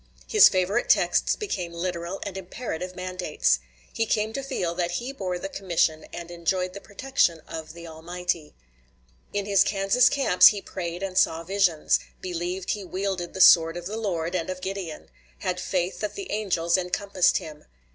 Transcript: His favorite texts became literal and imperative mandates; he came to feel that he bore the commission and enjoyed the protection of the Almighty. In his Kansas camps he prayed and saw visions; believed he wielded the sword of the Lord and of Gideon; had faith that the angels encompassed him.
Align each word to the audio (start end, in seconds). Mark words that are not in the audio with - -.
His 0.25 0.49
favorite 0.49 0.89
texts 0.89 1.35
became 1.35 1.71
literal 1.73 2.21
and 2.25 2.35
imperative 2.35 2.95
mandates; 2.95 3.59
he 3.93 4.07
came 4.07 4.33
to 4.33 4.41
feel 4.41 4.73
that 4.73 4.93
he 4.93 5.11
bore 5.11 5.37
the 5.37 5.47
commission 5.47 6.07
and 6.11 6.31
enjoyed 6.31 6.73
the 6.73 6.81
protection 6.81 7.39
of 7.47 7.73
the 7.73 7.85
Almighty. 7.85 8.55
In 9.31 9.45
his 9.45 9.63
Kansas 9.63 10.09
camps 10.09 10.47
he 10.47 10.59
prayed 10.59 11.03
and 11.03 11.19
saw 11.19 11.43
visions; 11.43 11.99
believed 12.19 12.71
he 12.71 12.83
wielded 12.83 13.35
the 13.35 13.41
sword 13.41 13.77
of 13.77 13.85
the 13.85 13.95
Lord 13.95 14.33
and 14.33 14.49
of 14.49 14.59
Gideon; 14.61 15.09
had 15.37 15.59
faith 15.59 15.99
that 15.99 16.15
the 16.15 16.31
angels 16.31 16.79
encompassed 16.79 17.37
him. 17.37 17.65